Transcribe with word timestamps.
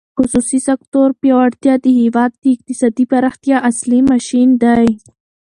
د 0.01 0.03
خصوصي 0.17 0.59
سکتور 0.69 1.09
پیاوړتیا 1.21 1.73
د 1.81 1.85
هېواد 1.99 2.31
د 2.43 2.43
اقتصادي 2.55 3.05
پراختیا 3.11 3.57
اصلي 3.69 3.99
ماشین 4.11 4.49
دی. 4.63 4.87